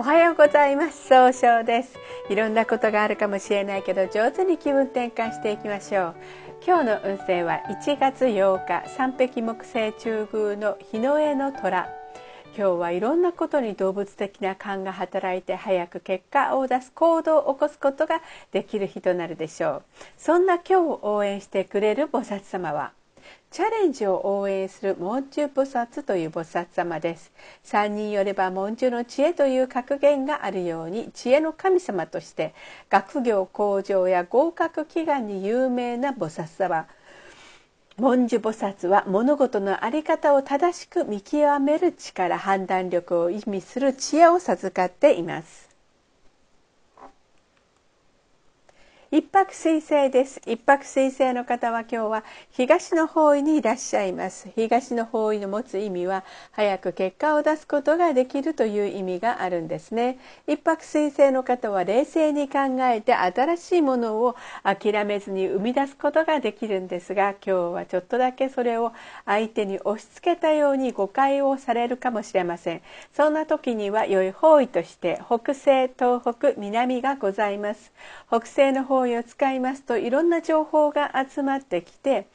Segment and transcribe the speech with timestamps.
[0.00, 1.08] おはようございます。
[1.08, 1.92] 総称です。
[2.30, 6.14] いろんなことがあるかもしれないけど上手に気分転換していきましょう。
[6.66, 11.86] 今日の運勢は1月8日三匹木星中宮の日の絵の虎。
[12.56, 19.82] 今日はいろんなことに動物的な勘が働いて早く結果を出す行動を起こすことができる日となるでしょう。
[20.16, 22.92] そんな今日を応援してくれる菩薩様は
[23.50, 27.32] チャレンジを応援する文殊菩薩という菩薩様です。
[27.64, 32.54] 三人よれば文殊の知恵という格言があるように知恵の神様として
[32.88, 36.86] 学業向上や合格祈願に有名な菩薩様。
[37.96, 45.69] 文殊菩薩は物事の在り方を正しく見極める力判断力を意味する知恵を授かっています。
[49.12, 50.40] 一泊水星です。
[50.46, 54.48] 一泊水星の方は今日は東の方位にいらっしゃいます。
[54.54, 60.20] 東の方位の持つ意味は早く結果を出すことができるという意味があるんですね。
[60.46, 68.92] 一泊水星の方は冷静に考えて新しいものを諦めずに生み出すことができるんですが今日はちょっとだけそれを
[69.26, 72.82] 相手に押し付けたように誤解をされるかもしれません。
[73.12, 77.90] そんな時には良い方位として北西東北南がございます。
[78.28, 82.26] 北西の方方位を使いますといろんな情報が集まってきて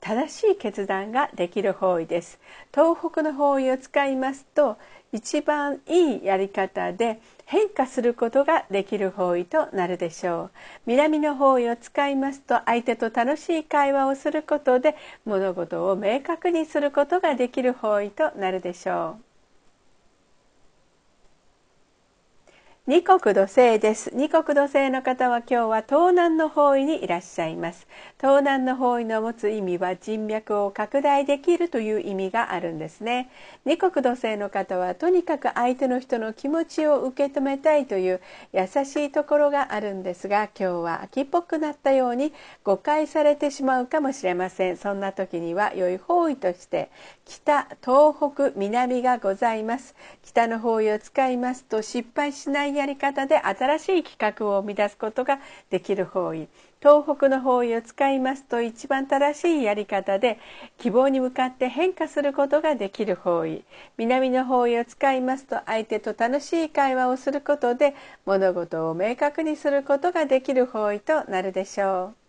[0.00, 2.40] 正しい決断ができる方位です。
[2.74, 4.76] 東北の方位を使いますと
[5.12, 10.50] 一番いいやり方で変化することができる方位となるでしょう。
[10.86, 19.31] 南の方位を使いますと相手と楽しい会話をすることで物事を明確にすることができる方位となるでしょう。
[22.88, 24.10] 二国土星です。
[24.12, 27.86] 二国土星の方は今日は東南の方位にいらっしゃいます。
[28.20, 33.30] 東南の方位の持つ意味は人脈を拡大できるという意味があるんですね。
[33.64, 38.20] 二国土星の方はとにかく相手の人の気持ちを受け止めたいという
[38.52, 42.32] 優しいところがあるんですが今日は秋っぽくなったように
[42.64, 44.76] 誤解されてしまうかもしれません。
[44.76, 46.90] そんな時には良い方位として
[47.26, 49.94] 北東北南がございます。
[50.24, 55.38] 北の方位を使いますと失敗しないやり方で新しい企画を生み出すことが
[55.70, 56.48] できる方位
[56.80, 60.38] 東北の方位を使いますと一番正しいやり方で
[60.78, 63.64] 希望に向かって変化することができる方位
[63.96, 67.94] 南の方位を使いますと相手と楽しい会話をすることで
[68.26, 72.22] 物事を明確にすることができる方位となるでしょう。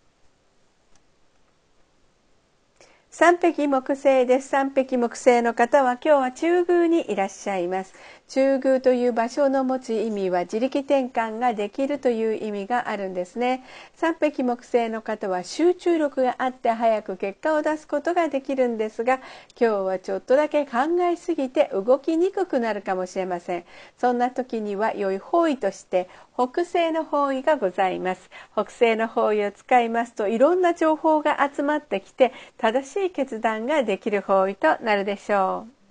[3.16, 4.48] 三匹木星です。
[4.48, 7.94] 三匹木星の方は今日は中宮にいらっしゃいます。
[8.26, 13.62] 中宮という場所の持つ意味は自力転換ができるという意味があるんですね。
[13.94, 19.20] 三匹木星の方は集中力があって早く結果を出すことができるんですが、
[19.60, 23.64] 今日はちょっとだけ考えすぎて動きにくくなるかもしれません。
[23.98, 28.30] そんな時には良い方位として北西の方位がございます。
[28.54, 35.83] 北西の方位を使いますといろんな情報が集まってきて正しい決断ができる方位となるでしょう。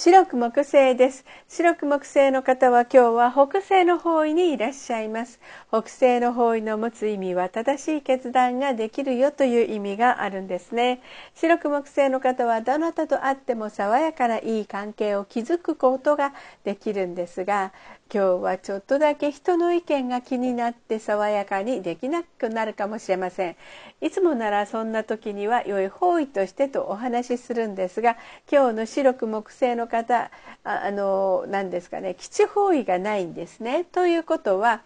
[0.00, 1.24] 白く木星です。
[1.48, 5.40] 白く木星の方は今日は北西の方位にいらっしゃいます。
[5.70, 11.02] 北西の方位の持つ意味は正しい決断ができるよという意味があるんですね。
[11.34, 16.32] 白く木星の方はどなたと会っても爽やかないい関係を築くことが
[16.62, 17.72] できるんですが、
[18.10, 23.56] 今日はちょっとだけ人の意見が気になって爽やかにできなくなるかもしれません
[24.00, 28.16] いつもならそんな時には良い方位としてとお話しするんですが
[28.50, 30.30] 今日の白く木星の方
[30.64, 34.80] あの何ですかね基地方位がないんですねということは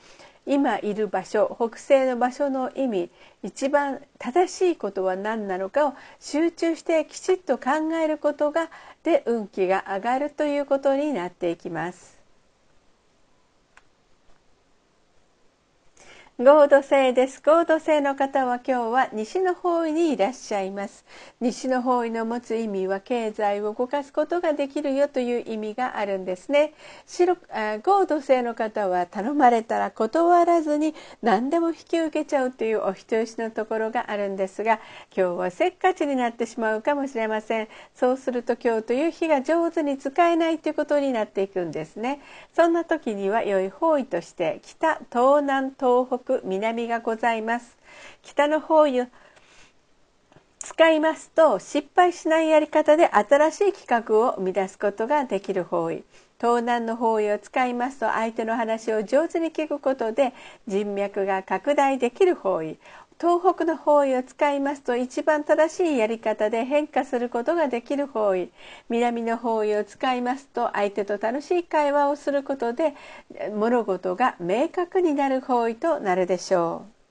[0.44, 3.11] 今いる場所北西の場所の意味
[3.44, 8.69] 一番正しいことは何なのかを集中してきちっと考えることが
[9.05, 12.22] で運気が上がるということになっていきます。
[16.44, 17.41] 合土星です。
[17.41, 21.05] 合土星の方は今日は西の方位にいらっしゃいます。
[21.40, 26.75] 西の方位の持つ意味は経済を動かすことができるよという意味があるんですね。
[27.06, 27.37] 白
[27.84, 34.81] 合土星の方は頼まれたら断らずに何でも引き受けちゃうというお人よしのところがあるんですが、
[35.17, 37.69] 今日はせっかちになってしまうかもしれません。
[37.94, 42.20] そうすると今日という日が上手に使えないということになっていくんですね。
[42.56, 47.76] そんな時には良い方位として北、東南、東北北南がございます。
[48.23, 48.87] 北の方を
[50.58, 56.05] 使いますと失敗しないやり方で新しい企画を生み出すことができる方位。
[56.40, 60.32] 東南の方位を使いますと相手の話を上手に聞くことで
[60.67, 62.79] 人脈が拡大できる方位。
[63.22, 68.50] 東北の方位を使いますと一番正しいやり方で変化することができる方位
[68.88, 72.96] 南の方位を使いますと相手と楽しい会話をすることで
[73.54, 77.01] 物事が明確になる方位となるでしょう。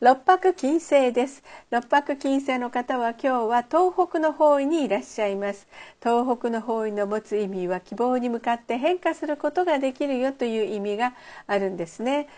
[0.00, 1.42] 六白金星です。
[1.72, 5.66] 六白金星の方は今日は東北の方位にいらっしゃいます。
[6.00, 11.14] 東北の方位の持つ意味は希望に向かって変化することができるよという意味が
[11.48, 12.28] あるんですね。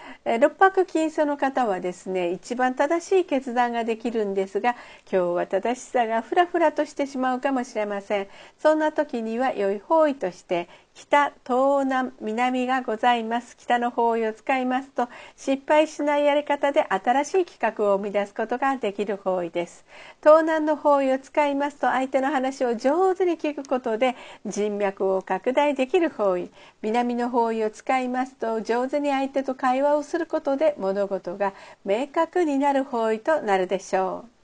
[0.40, 4.70] 六白金星の方はですね一番正しい決断ができるんですが
[5.02, 8.28] 今日は正しさがふらふらとしてしまうかもしれません。
[8.56, 13.56] そんな時には良い方位として北東南南がございます。
[13.56, 19.84] 北の方位を使いますと失敗しないやり方で新しい企画を生み出すことができる方位です。
[20.22, 24.14] 東南の方位を使いますと相手の話を上手に聞くことで
[24.46, 26.50] 人脈を拡大できる方位。
[26.82, 31.54] 南の方位を使いますと上手に相手と会話をすることで物事が
[31.84, 34.39] 明確になる方位となるでしょう。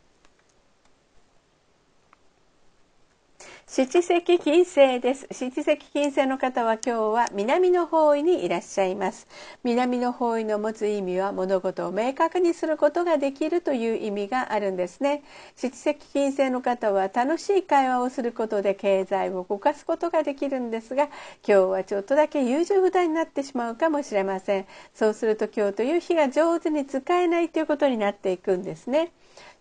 [3.68, 5.26] 七石金星です。
[5.32, 9.26] 七石金星の方は今日は南の方位にいらっしゃいます。
[9.64, 15.24] 南の方位の持つ意味は物事を明確にすることができるという意味があるんですね。
[15.56, 21.12] 七石金星の方は楽しい会話をすることで経済を動かすことができるんですが今
[21.42, 24.66] 日はちょっとだけ優柔不断になってしまうかもしれません。
[24.94, 29.10] そうすると今日という日が上手に使えないということになっていくんですね。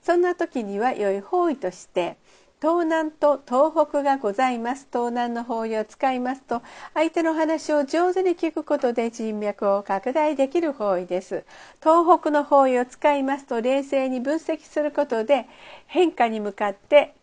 [0.03, 2.17] そんな時には良い方位として
[2.65, 6.63] 東南と東北がございます東南の方位を使いますと
[6.95, 11.43] 相手の話を上手に聞くことで人脈を拡大できる方位です
[11.79, 15.45] 東北の方位を使いますと冷静に分析することで
[15.85, 17.13] 変化に向かって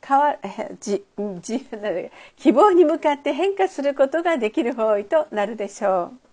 [0.00, 0.36] かわ
[0.80, 1.04] じ
[1.40, 1.66] じ
[2.36, 6.23] 希望に向かって変化することができる方位となるでしょう。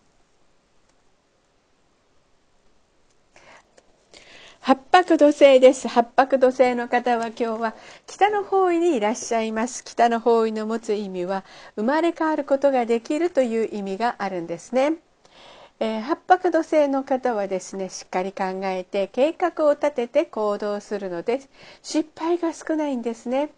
[4.64, 5.88] 八白土星です。
[5.88, 7.76] 八白土星の方は今日は
[8.06, 9.84] 北の方位にいらっしゃいます。
[9.84, 11.44] 北の方位の持つ意味は
[11.76, 14.98] 生まれ変わることができるという意味があるんですね。
[15.84, 21.42] えー、八白土星の方はですねしっかり考えて計画を立てて行動するので
[21.82, 23.50] 失敗が少ないんですね。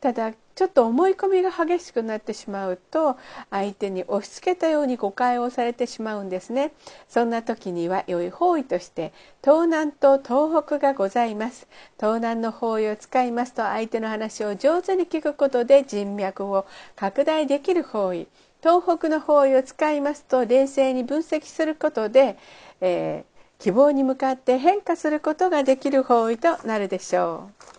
[0.00, 3.18] ただちょっと思い込みが激しくなってしまうと
[3.50, 6.72] 相手に押し付けたように誤解をされてしまうんですね。
[7.10, 9.12] そんな時には良い方位として
[9.44, 11.68] 東南と東北がございます。
[12.00, 16.64] 東南の方位を使いますと相手の話を上手に聞くことで人脈を
[16.94, 18.28] 拡大できる方位。
[18.66, 22.36] 東北の方位を使いますと冷静に分析することで、
[22.80, 27.75] えー、希望に向かって変化することができる方位となるでしょう。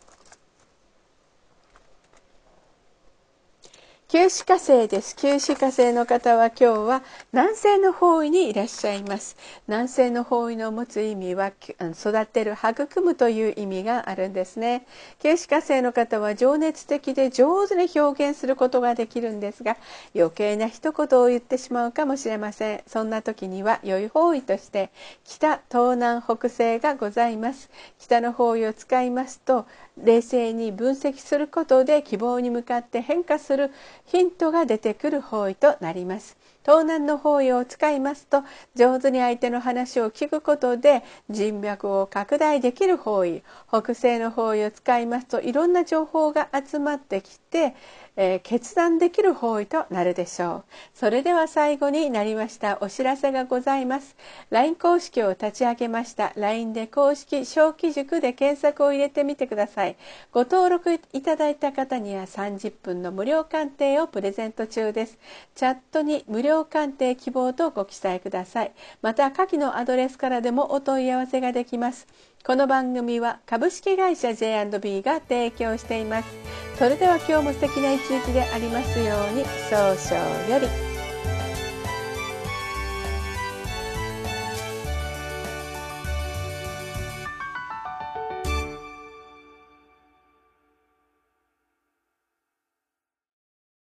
[4.09, 5.17] 九死火星です。
[5.17, 9.35] 九死火星の方は今日は南西の方位にいらっしゃいます。
[9.67, 11.51] 南西の方位の持つ意味は
[11.91, 14.87] 育てる、育むという意味があるんですね。
[15.19, 19.75] 九死火星の方は情熱的で上手に表現することができるんですが、
[20.15, 22.83] 余計な一言を言ってしまうかもしれません。
[22.87, 24.89] そんな時には良い方位として
[25.25, 27.69] 北、東南、北西がございます。
[27.99, 29.65] 北の方位を使いますと
[29.97, 33.71] 冷静に分析することで希望に向かって変化する
[34.07, 36.37] ヒントが出てくる方位となります。
[36.67, 38.43] 東南の方位を使いますと
[38.75, 47.73] 上手に相手の話を聞くことで人脈を拡大できる方位北西の方位を使いますといろんな情報が集まってきて
[48.19, 50.63] えー、決断できる方位となるでしょう。
[50.95, 54.15] それでは最後になりましたお知らせがございます。
[54.49, 59.95] LINE 公式を立ち上げました LINE で公式小規塾で検索を入れてみてください。
[60.31, 65.19] ご登録いただいた方には30分の無料鑑定をプレゼント中です。
[65.53, 68.71] チャットに無料鑑定希望とご記載ください
[69.01, 72.07] また下記のアドレスからでもお問い合わせができます
[72.45, 76.29] この番組は株式会社 J&B が提供しています
[76.77, 80.86] それでは今日も素敵な一日でありますように早々より。